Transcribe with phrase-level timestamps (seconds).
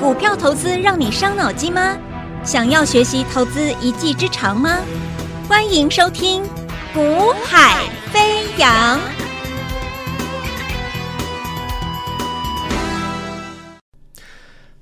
[0.00, 1.96] 股票投资让你伤脑筋吗？
[2.44, 4.78] 想要学习投资一技之长吗？
[5.48, 6.42] 欢迎收听
[6.92, 8.98] 《股海飞扬》。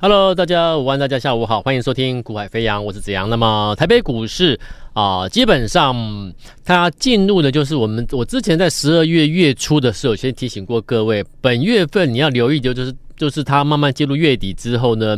[0.05, 3.31] Hello，大家午安，大家下午好，欢迎收听《股海飞扬》，我是子阳。
[3.31, 4.59] 那么台北股市
[4.95, 15.17] 啊、基本上它进入的就是我们我之前在十二月月初的时候，先提醒过各位，本月份你要留意的就是就是它慢慢进入月底之后呢，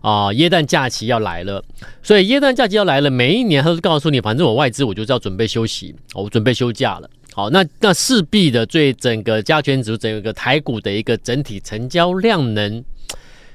[0.00, 1.60] 啊、耶诞假期要来了，
[2.00, 7.10] 所以耶诞假期要来了，每一年它都告诉你，反正我外资我就是要准备休息，我准备休假了。
[7.34, 12.84] 好，那那势必的对整个加权指数整个台股的一个整体成交量能。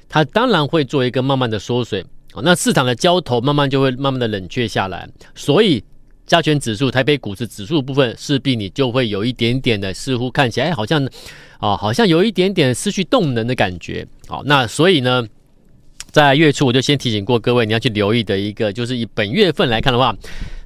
[0.08, 2.04] 它当然会做一个慢慢的缩水，
[2.42, 5.82] 那市场的交投慢慢就会慢慢的冷却下来，所以
[6.26, 11.04] 加权指数、台北股市指数部分势必你就会有一点点的似乎看起来好像
[11.58, 14.06] 啊，好像有一点点失去动能的感觉。
[14.26, 15.26] 好，那所以呢，
[16.10, 20.16] 在月初我就先提醒过各位，你要去留意的一个，就是以本月份来看的话，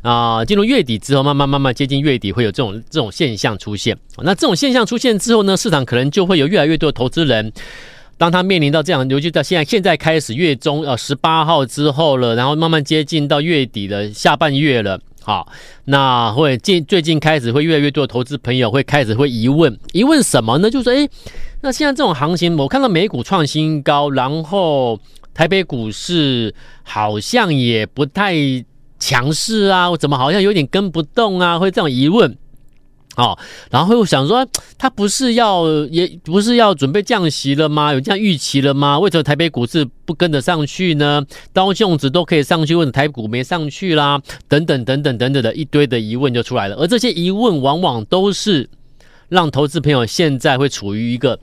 [0.02, 3.96] 啊，进入月底之后，慢慢慢慢接近月底会有这种这种现象出现。
[4.18, 7.52] 那这种现象出现之后呢，市场可能就会有越来越多的投资人。
[8.20, 15.50] 当他面临到这样，尤其到现在，现在开始月中呃十八号之后了，然后慢慢接近到月底的下半月了，好，
[15.86, 20.68] 那会近最近开始会越来越多的投资朋友会开始会疑问，疑问什么呢？
[20.70, 21.08] 就是说，诶，
[21.62, 25.00] 那现在这种行情，我看到美股创新高，然后
[25.32, 28.34] 台北股市好像也不太
[28.98, 31.58] 强势啊，我怎么好像有点跟不动啊？
[31.58, 32.36] 会这样疑问。
[33.20, 33.38] 哦，
[33.70, 34.46] 然后又想说，
[34.78, 37.92] 他不是要，也不是要准备降息了吗？
[37.92, 38.98] 有这样预期了吗？
[38.98, 41.22] 为什么台北股市不跟得上去呢？
[41.52, 44.18] 刀琼指都可以上去，问台股没上去啦？
[44.48, 46.76] 等等等等等等的一堆的疑问就出来了。
[46.76, 48.70] 而这些疑问往往都是
[49.28, 51.38] 让投资朋友现在会处于一个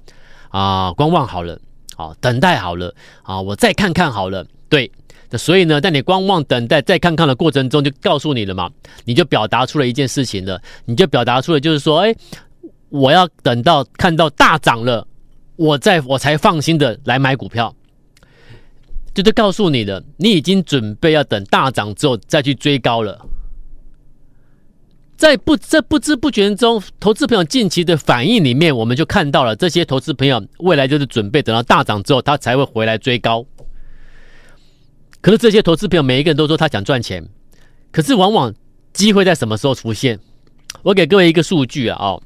[0.49, 1.59] 啊观望好了，
[1.95, 4.91] 好、啊、等待好了，啊我再看看好了，对。
[5.37, 8.71] 所以呢，在你观望、等待、再看看的过程中，就告诉你了嘛，
[9.03, 12.15] 你就表达出了一件事情了，你就表达出了就是说，哎，
[12.87, 15.05] 我要等到看到大涨了，
[15.57, 17.75] 我再我才放心的来买股票，
[19.13, 23.19] 就就告诉你了，你已经准备要等大涨之后再去追高了，
[25.17, 33.45] 在不在不知不觉中，投资朋友近期的反应里面，我们就看到了这些投资朋友未来就是准备等到大涨之后，他才会回来追高。
[35.27, 37.21] 可是这些投资朋友每一个人都说他想赚钱，
[37.91, 38.53] 可是往往
[38.93, 40.17] 机会在什么时候出现？
[40.83, 42.23] 我给各位一个数据啊，哦，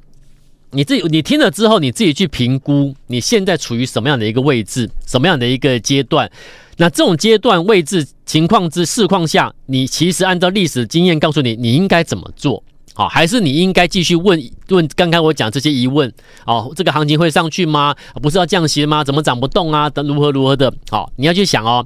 [0.70, 6.32] 你自己你听了之后，你自己去评估你现在处于什么样的一个位置，什么样的一个阶段？
[6.78, 12.64] 那这种阶段位置情况之市况下，你其实按照历史经验告诉你，你应该怎么做？
[12.94, 16.12] 好，还是你应该继续问问刚刚我讲这些疑问？
[16.46, 17.96] 哦，这个行情会上去吗？
[18.22, 19.04] 不是要降息吗？
[19.04, 19.90] 怎么涨不动啊？
[19.90, 20.72] 等如何如何的？
[20.90, 21.86] 好，你要去想哦。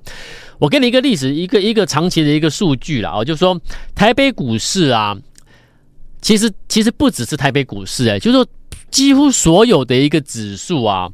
[0.58, 3.60] 我给你一个历史，一个一个长期的一个数据了啊，就是说
[3.94, 5.16] 台北股市啊，
[6.22, 8.48] 其实其实不只是台北股市哎，就是说
[8.90, 11.10] 几乎所有的一个指数啊，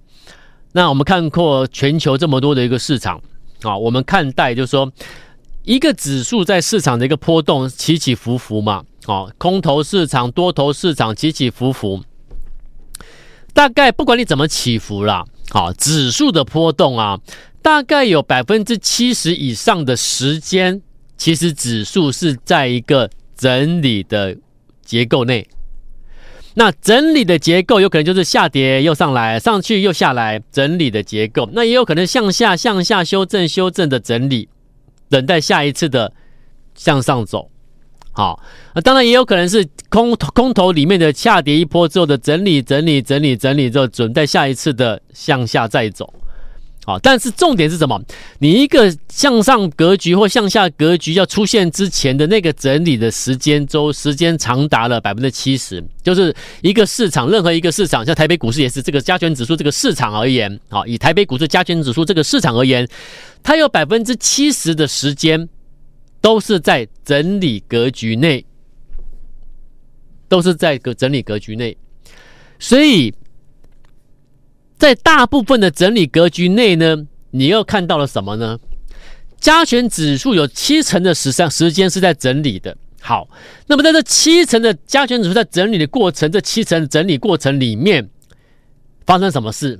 [0.72, 3.22] 那我们看过全球这么多的一个市场
[3.64, 4.90] 啊，我们看待就是说
[5.64, 12.02] 一个指数在市场的一个波动起起伏伏嘛，哦，空头市场、多头市场起起伏伏，
[13.54, 17.20] 大概不管你怎么起伏啦，啊，指数的波动啊。
[17.64, 20.82] 大概有百分之七十以上的时间，
[21.16, 23.08] 其实指数是在一个
[23.38, 24.36] 整理的
[24.84, 25.48] 结构内。
[26.56, 31.48] 那整理的结构有可能就是下跌又上来，上去又下来，整理的结构。
[31.54, 34.50] 那也有可能向下向下修正修正的整理，
[35.08, 36.12] 等待下一次的
[36.74, 37.52] 向上走。
[38.14, 38.38] 好，
[38.76, 46.14] 那当然也有可能是空空头里面的下跌一波之后的整理整理整理整理之后，准备下一次的向下再走。
[46.84, 48.02] 好，但是重点是什么？
[48.40, 62.86] 你一个向上格局或向下格局要出现之前的那个整理的时间周，时间长达了百分之七十，就是一个市场，任何一个市场，像台北股市也是这个加权指数这个市场而言，好，以台北股市加权指数这个市场而言，
[63.44, 65.48] 它有百分之七十的时间
[66.22, 68.46] 都是在整理格局内，
[70.30, 71.76] 都是在个整理格局内，
[72.60, 73.14] 所以。
[74.78, 78.60] 在大部分的整理格局内呢，你又看到了什么呢？
[79.40, 82.76] 加权指数有七成的时上时间是在整理的。
[83.00, 83.30] 好，
[83.68, 88.10] 那么在这七成的加权指数在整理的过程，这七成整理过程里面
[89.06, 89.80] 发生什么事？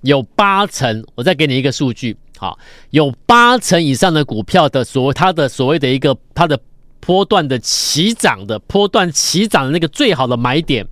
[0.00, 2.58] 有八成，我再给你一个数据，好，
[2.88, 6.58] 有八成以上的股票的所谓它的所谓的一个它的
[6.98, 10.86] 波段的起涨的波段起涨的那个最好的买点。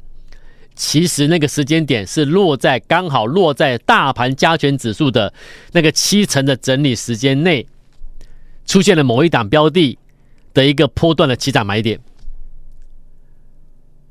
[0.74, 5.32] 其实那个时间点是落在刚好落在大盘加权指数的
[5.72, 7.66] 那个七成的整理时间内，
[8.66, 9.98] 出现了某一档标的
[10.52, 11.98] 的一个波段的起涨买点。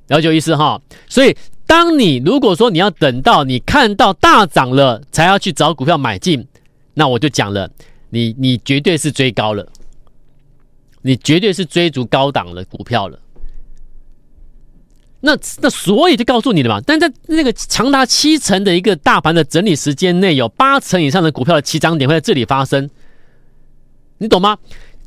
[0.07, 0.81] 了解意思哈？
[1.07, 1.37] 所以，
[1.67, 6.47] 当你如果说你要等到你看到大涨了才要去找股票买进，
[6.99, 7.69] 那我就讲了，
[8.09, 9.71] 你你绝对是追高了，
[11.03, 13.19] 你绝对是追逐高档的股票了。
[15.19, 22.89] 那那所以就告诉你了嘛，但在那个长达七成的一个大盘的整理时间内，有八成以上的股票的起涨点会在这里发生，
[24.17, 24.57] 你懂吗？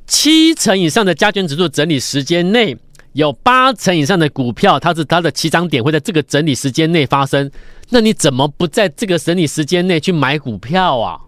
[0.06, 2.76] 七成以上的加权指数整理时间内。
[3.12, 7.50] 有八成以上的股票，它是它的起涨点会在这个整理时间内发生，
[7.88, 11.19] 那你怎么不在这个整理时间内去买股票啊？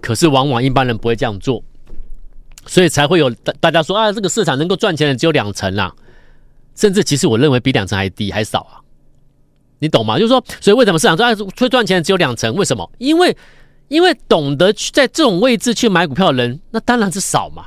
[0.00, 1.62] 可是往往一般人不会这样做，
[2.66, 5.92] 所以才会有大大家说啊，这个市场能够赚钱的只有两成啦，
[6.74, 8.78] 甚至其实我认为比两成还低还少啊，
[9.78, 10.18] 你懂吗？
[10.18, 12.54] 就是说，所以为什么市场说啊会赚钱的只有两成？
[12.54, 12.90] 为什么？
[12.98, 13.36] 因为
[13.88, 17.66] 因为懂得去在这种位置去买股票的人，那当然是少嘛。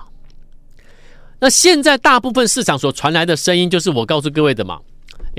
[1.39, 4.79] 那现在大部分市场所传来的声音，就是我告诉各位的嘛。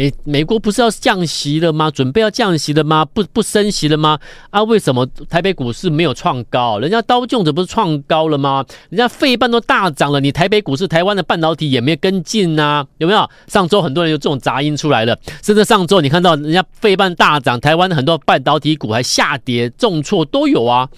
[0.00, 1.90] 诶，美国不是要降息了吗？
[1.90, 3.04] 准备要降息了吗？
[3.04, 4.18] 不不升息了吗？
[4.48, 6.78] 啊，为什么台北股市没有创高？
[6.78, 8.64] 人家刀琼斯不是创高了吗？
[8.88, 12.86] 人家费半都大涨了，你台北股市、台湾的半导体也没跟进啊？
[12.96, 13.28] 有没有？
[13.46, 20.88] 上周很多人有这种杂音出来了，甚至上周你看到人家费半大涨，台湾的很多半导体股还下跌重挫都有啊，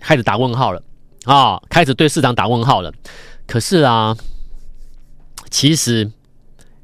[0.00, 0.80] 开始打问号了
[1.24, 2.92] 啊，开始对市场打问号了。
[3.48, 4.16] 可是啊，
[5.50, 6.08] 其实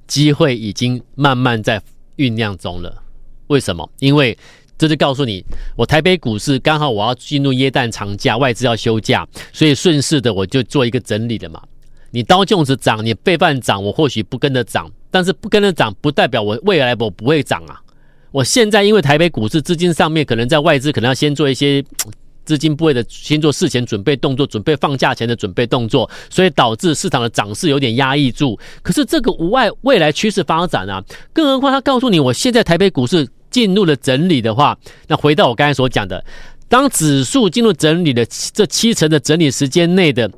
[0.07, 1.81] 机会已经慢慢在
[2.17, 3.03] 酝酿中了。
[3.49, 3.89] 为什么？
[3.99, 4.37] 因为
[4.77, 5.45] 这就告诉你，
[5.77, 11.63] 我台北股市刚好我要进入耶诞长假，外资要休假，所以顺势的我就做一个整理的嘛。
[12.11, 17.81] 你刀粽子涨，你背半涨，我或许不跟着涨，但是不跟着涨，不代表我未来我不会涨啊。
[18.31, 21.85] 我现在因为台北股市资金上面可能在外资可能要先做一些。
[22.45, 28.59] 资金部位的先做事前准备动作，准备放假前的准备动作，所以导致市场的涨势有点压抑住。
[28.83, 31.03] 可是这个无碍未来趋势发展啊，
[31.33, 36.25] 更何况他告诉你，我现在台北股市进入了整理的话，那回到我刚才所讲的，
[36.69, 40.31] 当指数进入整理的这七成的整理时间内的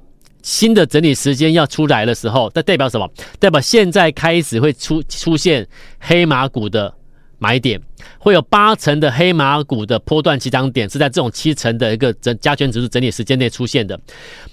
[0.42, 3.10] 新的整理时间要出来的时候，那代表什么？
[3.38, 5.66] 代表现在开始会出出现
[5.98, 6.94] 黑马股的。
[7.38, 7.78] 买点
[8.18, 13.98] 会有八成的黑马股的波段起涨点是在这种七成的一个整加权指数整理时间内出现的，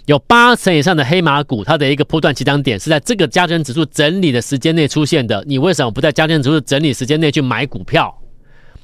[0.06, 5.42] 有八成以上的黑马股，它的一个波段起涨点是在这个加权指数整理的时间内出现的。
[5.48, 8.14] 你为什么不在加权指数整理时间内去买股票？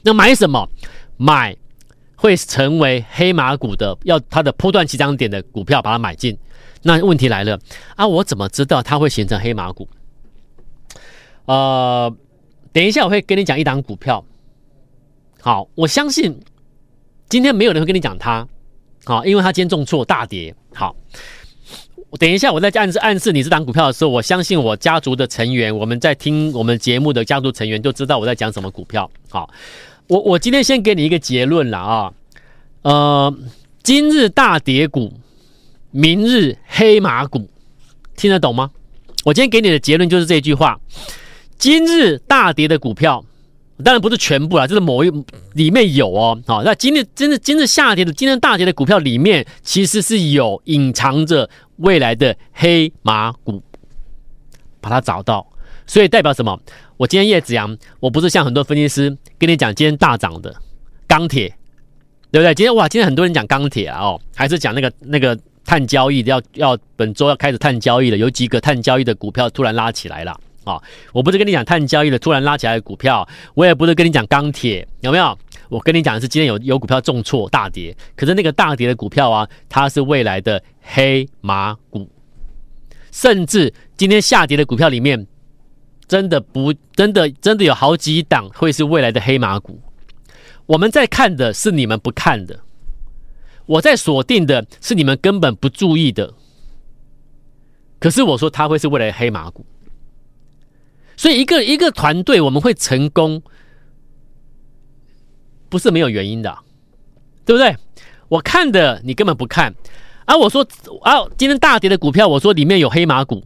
[0.01, 0.69] 那买什么？
[1.17, 1.55] 买
[2.15, 6.37] 会成为黑马股的，要它的波段起涨点的股票，把它买进。
[6.83, 7.59] 那问题来了
[7.97, 9.89] 啊，我怎么知道它会形成黑马股？
[11.45, 12.15] 呃。
[12.71, 14.23] 等一下，我会跟你讲一档股票。
[15.41, 16.39] 好，我相信
[17.27, 18.47] 今天没有人会跟你讲它，
[19.05, 20.53] 好，因为它今天重挫大跌。
[20.73, 20.95] 好，
[22.19, 29.09] 等一下我在暗示暗示你这档股票的时候，我相信我家族的成员，我们在听我们节目的家族成员就知道我在讲什么股票。
[29.29, 29.49] 好，
[30.07, 32.13] 我我今天先给你一个结论了啊，
[32.83, 33.33] 呃，
[33.81, 35.13] 今日大跌股，
[35.91, 37.49] 明日黑马股，
[38.15, 38.69] 听得懂吗？
[39.23, 40.79] 我今天给你的结论就是这句话。
[41.59, 43.23] 今日大跌的股票，
[43.83, 45.11] 当然不是全部啦，就是某一
[45.53, 46.41] 里面有哦。
[46.47, 53.61] 好，那今日真的今日下跌的，今日大跌的股票里面，其实是有隐藏着未来的黑马股，
[54.79, 55.45] 把它找到。
[55.85, 56.57] 所以代表什么？
[56.95, 60.55] 我今天叶子阳，我不是像很多分析师跟你讲今天大涨的
[61.07, 61.53] 钢铁，
[62.31, 62.55] 对不对？
[62.55, 70.39] 今天哇，今天很多人讲钢铁啊，哦，还是讲那个那个碳交易的，要要本周要开始碳交易了，有几个碳交易的股票突然拉起来了。
[70.69, 75.37] 啊，我不是跟你讲碳交易的突然拉起来的股票，我也不是跟你讲钢铁，有没有？
[75.69, 82.09] 我跟你讲的是今天有有股票重挫大跌，可是那个大跌的股票啊，它是未来的黑马股，
[83.11, 85.27] 甚至今天下跌的股票里面，
[86.07, 89.79] 真的不真的真的有好几档会是未来的黑马股。
[90.65, 92.59] 我们在看的是你们不看的，
[93.67, 96.33] 我在锁定的是你们根本不注意的，
[97.99, 99.63] 可是我说它会是未来的黑马股。
[101.19, 103.41] 所以，一个一个团队我们会成功，
[105.67, 106.57] 不是没有原因的，
[107.43, 107.75] 对不对？
[108.29, 109.75] 我看的你根本不看，
[110.23, 110.65] 啊，我说
[111.01, 113.43] 啊，今天大跌的股票，我说里面有黑马股，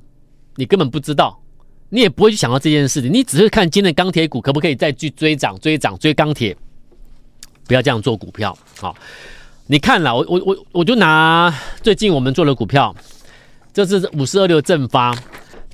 [0.56, 1.42] 你根本不知道，
[1.90, 6.56] 你也不会去想到这件事情，你只是看今天钢铁股可不可以再去追涨、追涨、追钢铁，
[7.66, 8.56] 不要这样做股票。
[8.80, 8.96] 好，
[9.66, 11.52] 你看了，我我我我就拿
[11.82, 12.96] 最近我们做的股票，
[13.74, 15.18] 这是五四二六正发。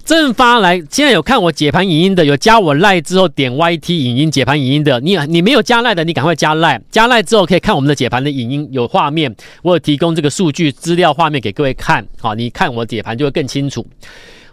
[0.09, 13.85] 正发来，现在有看我解盘影音的，有加我赖之后点 YT 影音解盘影音的，你你没有加赖的，你赶快加赖，加赖之后可以看我们的解盘的影音，有画面，我有提供这个数据资料画面给各位看，好，你看我解盘就会更清楚。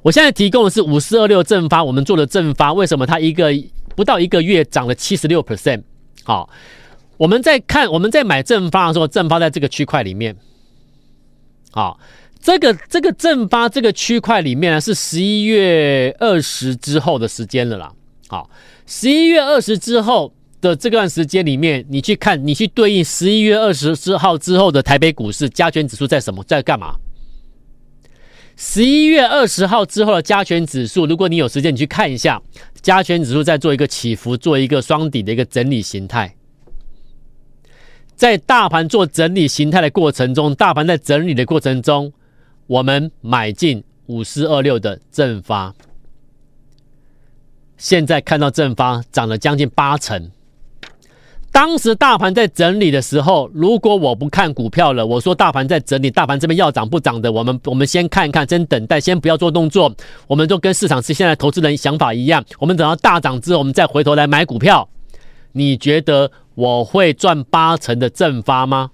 [0.03, 3.51] 我现在提供的是五四二六正发，我们做的正发，为什么它一个
[3.95, 5.83] 不到一个月涨了七十六 percent？
[6.23, 6.51] 好，
[7.17, 10.37] 我们在看我们在买正发的时候，正发在这个区块里面，
[11.71, 11.99] 好。
[12.47, 17.93] 这个这个正发这个区块里面呢，是十一月二十之后的时间了啦。
[18.29, 18.49] 好，
[18.87, 26.95] 十一月二十之后的这段时间里面，你去看，你去对应十一月二十四号之后的台北股市加权指数在什么，在干嘛？
[28.55, 32.41] 十一月二十号之后的加权指数，如果你有时间，你去看一下，
[32.81, 36.37] 加权指数在做一个起伏，做一个双底的一个整理形态。
[38.15, 42.13] 在大盘做整理形态的过程中，大盘在整理的过程中。
[42.67, 45.75] 我们买进五四二六的正发，
[47.77, 50.31] 现在看到正发涨了将近八成。
[51.53, 59.91] 当时大盘在整理的时候，如果我不看股票了，我说大盘在整理，大盘这边要涨不涨的，我们我们先看一看，先等待，先不要做动作。
[60.27, 64.87] 我们就跟市场是现在投资人想法一样，我们等到大涨之后，我们再回头来买股票。
[65.53, 68.91] 你觉得我会赚八成的正发吗？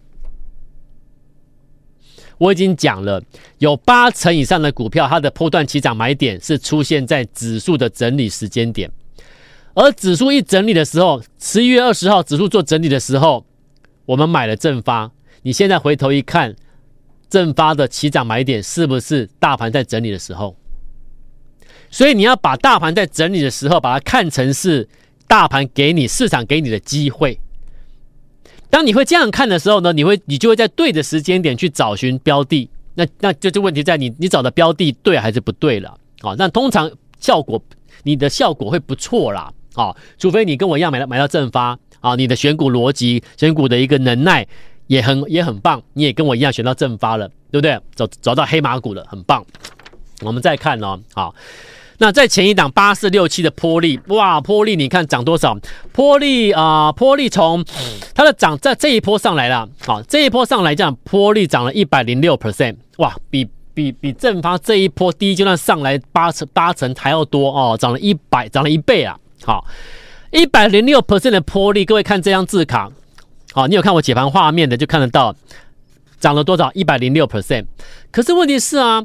[2.38, 3.22] 我已经讲了，
[3.58, 8.90] 有八成以上的股票，它的波段起涨买点是出现在指数的整理时间点，
[9.74, 13.44] 而指数一整理的时候，十一月二十号指数做整理的时候，
[14.06, 15.10] 我们买了正发。
[15.42, 16.54] 你现在回头一看，
[17.28, 20.56] 正发的起涨买点是不是大盘在整理的时候？
[21.90, 24.88] 所以你要把大盘在整理的时候，把它看成是
[25.26, 27.38] 大盘给你市场给你的机会。
[28.72, 35.90] 当你会这样看的时候呢，你会你就会在对的时间点去找寻标的，那那就这问题在你你找的标的对还是不对了
[36.22, 36.34] 啊？
[36.38, 37.62] 那通常效果
[38.02, 44.46] 你的效果会不错啦啊，除非你跟我一样买到买到正发啊，你的选股逻辑、选股的一个能耐
[44.86, 47.78] 也很也很棒，你也跟我一样选到正发了，对不对？
[47.94, 49.44] 找找到黑马股了，很棒。
[50.22, 51.34] 我们再看哦，好。
[51.98, 55.56] 那在前一档八四六七的波丽，哇，波丽你看涨多少？
[55.92, 57.64] 波丽啊，波丽从
[58.14, 69.64] 它的涨在这一波上来了，好，这一波上来讲，波丽涨了一百零六 percent，哇，比比比正发这一波第一阶段上来八成八成还要多哦，涨了一百，涨了一倍啊，好，
[70.30, 72.90] 一百零六 percent 的波丽，各位看这张字卡，
[73.52, 75.34] 好，你有看我解盘画面的就看得到，
[76.18, 76.72] 涨了多少？
[76.72, 77.66] 一百零六 percent，
[78.10, 79.04] 可是问题是啊。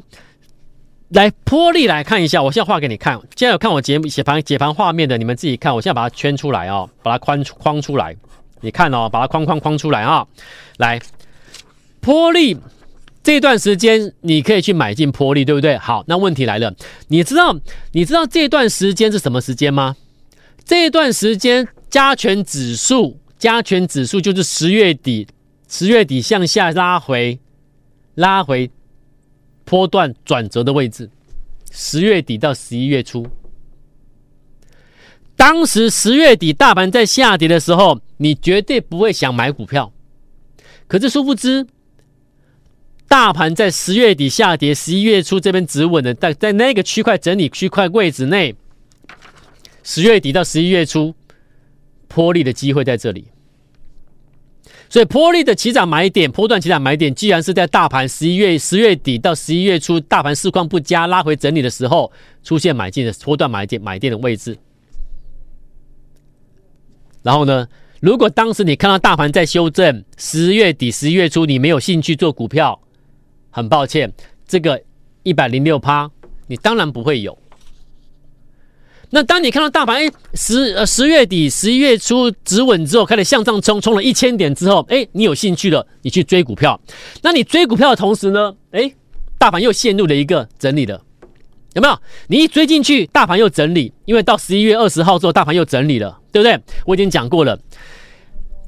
[1.10, 3.18] 来，玻璃来看一下，我现在画给你看。
[3.34, 5.74] 现在有看我节目解盘解盘画面的，你们自己看。
[5.74, 8.14] 我现在把它圈出来哦，把它框框出来。
[8.60, 10.28] 你看哦，把它框框框出来啊、哦。
[10.76, 11.00] 来，
[12.02, 12.58] 玻璃
[13.22, 15.78] 这段时间你可以去买进玻璃，对不对？
[15.78, 16.74] 好，那问题来了，
[17.08, 17.58] 你知道
[17.92, 19.96] 你知道这段时间是什么时间吗？
[20.66, 25.26] 这段时间加权指数加权指数就是十月底，
[25.70, 27.38] 十月底向下拉回，
[28.14, 28.70] 拉回。
[29.68, 31.10] 波段转折的位置，
[31.70, 33.26] 十月底到十一月初，
[35.36, 39.92] 当时十月底大盘在下跌的时候，你绝对不会想买股票。
[40.86, 41.66] 可是殊不知，
[43.06, 48.56] 大盘在十月底下跌，十一月初这边止稳的，在在那个区块整理区块位置内，
[49.82, 51.14] 十月底到十一月初，
[52.06, 53.26] 波丽的机会在这里。
[54.90, 62.10] 所以波丽的起涨买点，波段起涨买点，既然是在大盘十一月十月底到十一月初，大盘市况不佳，拉回整理的时候
[62.42, 64.56] 出现买进的波段买点买点的位置。
[67.22, 67.68] 然后呢，
[68.00, 72.80] 如果当时你看到大盘在修正，十月底十一月初你没有兴趣做股票，
[73.50, 74.10] 很抱歉，
[74.46, 74.82] 这个
[75.22, 76.10] 一百零六趴，
[76.46, 77.36] 你当然不会有。
[79.10, 86.78] 那当你看到大盘哎十呃十月底十一月初止稳之后开始向上冲，冲了一千点之后，哎，你有兴趣了，你去追股票。
[87.22, 88.92] 那你追股票的同时呢，哎，
[89.38, 91.00] 大盘又陷入了一个整理了，
[91.72, 91.98] 有没有？
[92.26, 96.60] 你一追进去，大盘又整理，因为到十一月二十号之后，大盘又整理了，对不对？
[96.84, 97.58] 我已经讲过了，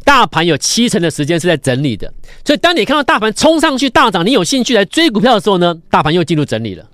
[0.07, 2.11] 大盘有七成的时间是在整理的，
[2.47, 6.90] 所以当你看到大盘冲上去大涨，你有兴趣来追股票的时候呢，大盘又进入整理了。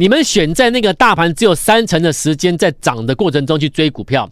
[0.00, 4.30] 你们选在那个大盘只有三成的时间在涨的过程中去追股票，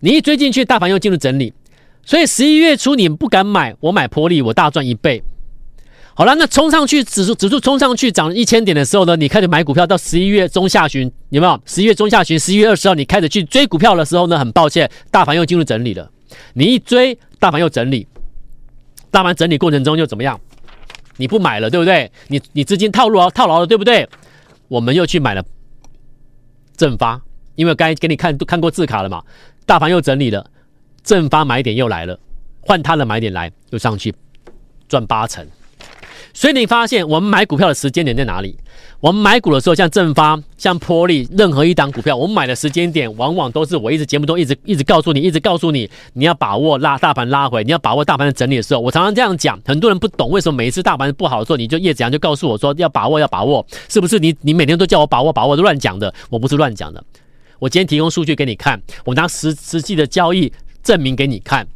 [0.00, 1.54] 你一追进去，大盘又进入整理，
[2.04, 5.22] 所以十一月初你们不敢买，我买波丽，我大赚一倍。
[6.12, 11.58] 好了，那冲上去指数指数冲上去涨一千点的时候呢，你开始买股票，到十一月中下旬有没有？
[11.64, 16.10] 十一月中下旬，十一月二十号你开始去追股票的时候呢，很抱歉，大盘又进入整理了。
[16.52, 18.06] 你一追，大盘又整理，
[19.10, 20.38] 大盘整理过程中又怎么样？
[21.16, 22.10] 你不买了，对不对？
[22.28, 24.08] 你你资金套牢套牢了，对不对？
[24.68, 25.44] 我们又去买了
[26.76, 27.20] 正发，
[27.54, 29.22] 因为刚才给你看都看过字卡了嘛，
[29.66, 30.50] 大盘又整理了，
[31.02, 32.18] 正发买点又来了，
[32.60, 34.14] 换它的买点来又上去
[34.88, 35.46] 赚八成。
[36.34, 38.58] 所以你发现我们买股票的时间点在哪里？
[39.00, 49.60] 我们买股的时候，像正发、像波丽，任何一档股票，我们买的时间点，往往都是我一直节目中一直一直告诉你，一直告诉你，你要把握拉大盘拉回，你要把握大盘的整理的时候，我常常这样讲。
[49.64, 54.30] 很多人不懂为什么每一次大盘不好的时候，你就叶子阳就告诉我说要把握，要把握，是不是你？
[54.30, 57.04] 你你每天都叫我把握，把握都乱讲的，我不是乱讲的。
[57.60, 61.66] 我今天提供数据给你看，我拿实实际的交易证明给你看。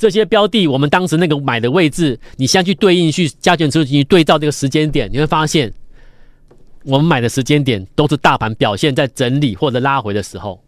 [0.00, 5.70] 这些标的，我们当时那个买的位置，你先去对应去加权指数去对照这个时间点，你会发现，
[6.84, 10.58] 我们买的时间点都是大盘表现在整理或者拉回的时候，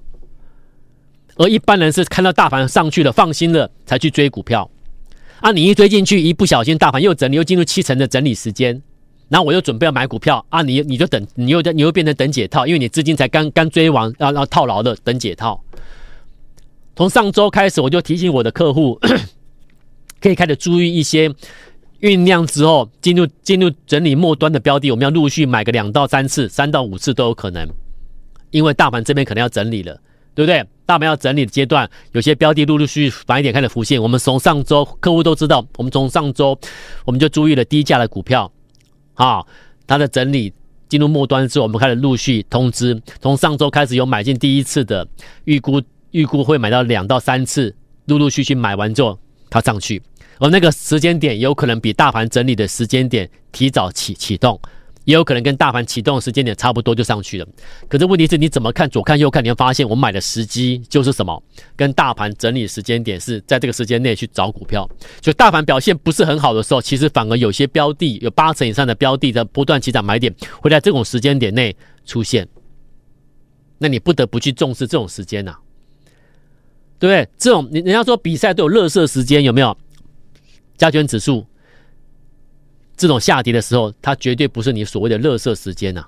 [1.36, 4.70] 而一般人是看到大盘上去了，放心了才去追股票。
[5.40, 8.82] 啊，你一追进去，一不小心大盘又整理，又进入七成的整理时间，
[9.30, 15.58] 然后我又准备要买股票啊，你你就等，你又你又变成等解套，因为你资金才刚刚追完，然后然后套牢的等解套。
[16.94, 19.00] 从上周开始，我就提醒我的客户，
[20.20, 21.28] 可以开始注意一些
[22.00, 27.66] 酝酿之后进入进入整理末端的标的，我们要陆续买个两到三次、三到五次都有可能，
[28.50, 29.98] 因为大盘这边可能要整理了，
[30.34, 30.64] 对不对？
[30.84, 34.02] 大盘要整理的阶段，有些标的陆陆续续反一点开始浮现。
[34.02, 36.58] 我们从上周客户都知道，我们从上周
[37.06, 38.52] 我们就注意了低价的股票，
[39.14, 39.42] 啊，
[39.86, 40.52] 它的整理
[40.88, 43.00] 进入末端之后，我们开始陆续通知。
[43.20, 45.08] 从上周开始有买进第一次的
[45.44, 45.80] 预估。
[46.12, 47.74] 预估会买到两到三次，
[48.06, 49.18] 陆陆续续买完之后，
[49.50, 50.02] 它上去，
[50.38, 54.60] 而那个时间点有可能比大盘整理的时间点提早启启动，
[55.04, 57.46] 也有可能跟大盘启动的时间点差不多就上去了。
[57.88, 61.42] 可是问题是你怎么看左看右看，你会发现我买的时机就是什么？
[61.74, 64.88] 跟大盘整理时间点是在这个时间内去找股票。
[65.20, 72.46] 就大盘表现不是很好的时候，其实反而有些标的有八成以上的标的的不断起涨买点会在这种时间点内出现，
[73.78, 75.60] 那你不得不去重视这种时间呐、啊。
[77.02, 77.28] 对不对？
[77.36, 79.76] 这种人家说比赛都有垃圾时间，有没有？
[80.76, 81.44] 加权指数
[82.96, 86.06] 这种下跌的时候，它绝对不是你所谓的垃圾时间呐、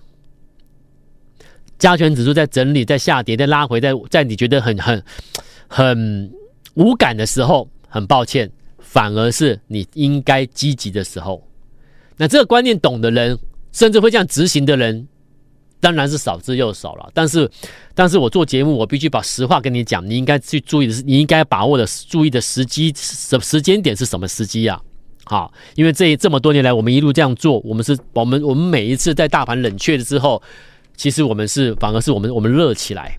[1.81, 5.03] 加权指数在整理、在下跌、在拉回、在在你觉得很很
[5.67, 6.33] 很
[6.75, 11.45] 无感的时候，很抱歉，反而是你应该积极的时候。
[12.17, 13.37] 那这个观念懂的人，
[13.73, 15.09] 甚至会这样执行的人。
[15.85, 17.47] 当然是少之又少了，但是，
[17.95, 24.81] 但是我做节目，我必须把实话跟你讲，你应该去注意的是，你应该把握的注意的时机，时时间点是什么时机啊？
[25.25, 30.43] 好，因为这这么多年来，我们一路这样做，我们是，我们我们每一次在大盘冷却了之后，
[30.97, 33.19] 其实我们是反而是我们我们热起来，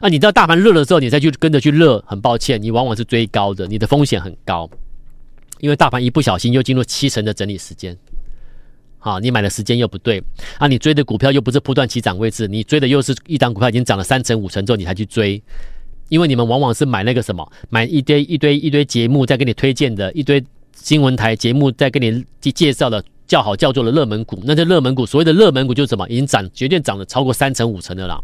[0.00, 4.68] 啊，你知道大盘热了之后，你再去跟着去热，很抱歉，你往往是追高的，你的风险很高，
[5.60, 7.96] 因为大盘一不小心又进入七成的整理时间。
[8.98, 10.22] 好，你买的时间又不对
[10.58, 10.66] 啊！
[10.66, 15.40] 你追的股票又不是波段起涨位置，你追的又是一档股票已经涨了三成五成之后你才去追，
[16.08, 26.08] 因为你们往往是买那个什么，买一堆一堆一堆节目在给你推荐的，一堆新闻台节目在给你介绍的叫好叫座的热门股，那些热门股所谓的热门股就是什么？
[26.08, 28.22] 已经涨绝对涨了超过三成五成的了。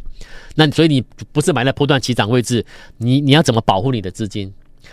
[0.56, 2.64] 那所以你不是买在波段起涨位置，
[2.98, 4.52] 你你要怎么保护你的资金？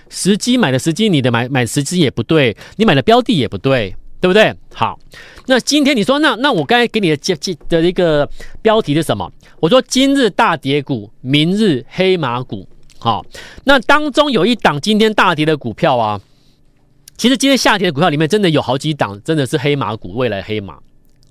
[0.10, 3.96] 时机买的时机，你的买买时机也不对，你买的标的也不对。
[4.22, 4.56] 对不对？
[4.72, 5.00] 好，
[5.48, 7.36] 那今天你说，那那我刚才给你的接
[7.68, 8.30] 的一个
[8.62, 9.30] 标题是什么？
[9.60, 12.68] 我说今日大跌股，明日黑马股。
[13.00, 13.26] 好，
[13.64, 16.22] 那当中有一档今天大跌的股票啊，
[17.18, 20.78] 其实今天下跌的股票里面真的有好几档，真的是黑马股，未来黑马。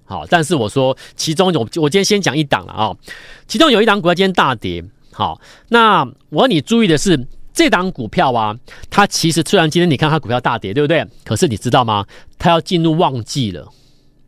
[0.05, 2.97] 好，但是我说其中有，我今天先讲一档了啊，
[3.47, 4.85] 其中有一档股票今天大跌。
[5.13, 7.25] 好，那我要你注意的是。
[7.61, 8.57] 这档股票啊，
[8.89, 11.07] 它其实虽然今天你看它股票大跌，对不对？
[11.27, 12.07] 可是你知道吗？
[12.39, 13.69] 它要进入旺季了，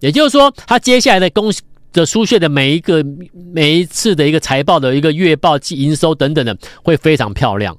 [0.00, 1.50] 也就是说，它接下来的公
[1.94, 3.02] 的出现的每一个
[3.54, 7.74] 每一次的一个财报的一个月报、季营收等等的，会非常漂亮。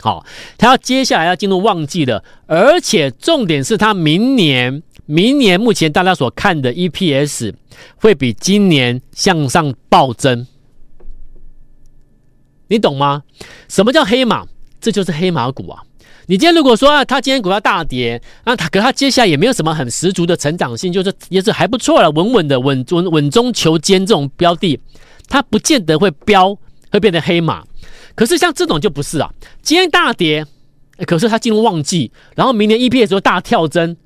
[0.00, 0.24] 好，
[0.56, 7.52] 它要接下来要进入旺季了，而且重点是它明年明年目前大家所看的 EPS
[7.96, 10.46] 会比今年向上暴增，
[12.68, 13.24] 你懂吗？
[13.68, 14.46] 什么叫黑马？
[14.80, 15.82] 这就是黑马股啊！
[16.28, 24.78] 你今天如果说啊，它今天股票大跌，那它可它接下来也没有什么很十足的成长性，就是也是还不错了，稳稳的稳稳稳中求坚这种标的，
[25.28, 26.56] 它不见得会飙，
[26.90, 27.62] 会变成黑马。
[28.14, 29.30] 可是像这种就不是啊，
[29.62, 30.44] 今天大跌，
[31.06, 33.96] 可是它进入旺季，然后明年 EPS 又大跳增，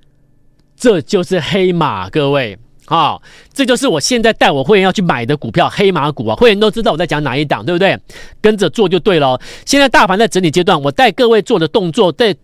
[0.76, 2.58] 这就是黑马，各位。
[2.90, 3.22] 啊、哦，
[3.54, 6.34] 这就是我现在带我会员要去买的股票，黑马股啊！
[6.34, 7.96] 会员都知道我在讲哪一档，对不对？
[8.40, 9.40] 跟着做就对了。
[9.64, 12.36] 现在大盘在整理阶段，我带各位做的动作，对，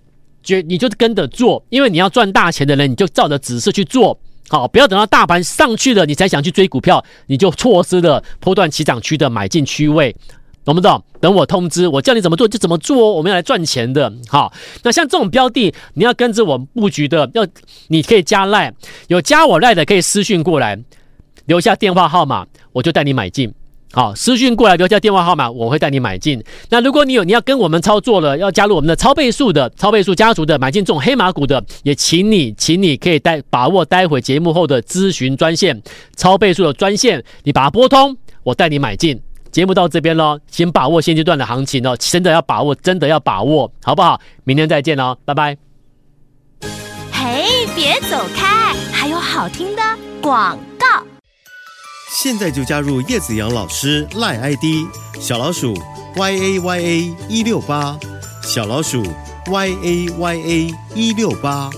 [0.44, 4.16] 觉你就跟着做，因为你要赚大钱的人，你就照着指示去做
[4.48, 10.14] 好，不要等到大盘上去了，你才想去追股票，你就错失了波段起涨区的买进区位。
[10.66, 11.00] 懂不懂？
[11.20, 13.12] 等我通知，我叫你怎么做就怎么做哦。
[13.12, 14.52] 我们要来赚钱的，好。
[14.82, 17.46] 那像这种标的，你要跟着我布局的，要
[17.86, 18.74] 你可以加赖，
[19.06, 20.76] 有加我赖的可以私讯过来，
[21.46, 23.54] 留下电话号码，我就带你买进。
[23.92, 26.42] 好，私讯过来留下电话号码，我会带你买进。
[26.68, 35.80] 那如果你有你要跟我们操作了，要加入我们的超倍数的超倍数家族的买进这种黑马股的，也请你，请你可以带把握待会节目后的咨询专线，
[36.16, 39.18] 超倍数的专线，你把它拨通，我带你买进。
[39.56, 44.20] 节目到这边喽，先把握现阶段的行情哦，真的要把握，真的要把握，好不好？
[44.44, 45.56] 明天再见哦，拜拜。
[47.10, 49.82] 嘿，别走开，还有好听的
[50.20, 50.86] 广告。
[52.10, 54.86] 现在就加入叶子阳老师赖 ID
[55.18, 55.72] 小老鼠
[56.16, 57.98] y a y a 一六八，
[58.42, 59.02] 小老鼠
[59.50, 61.70] y a y a 一六八，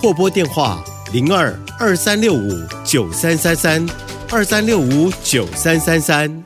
[0.00, 0.80] 或拨电话
[1.12, 2.52] 零二二三六五
[2.84, 3.84] 九三三三
[4.30, 6.45] 二三六五九三三三。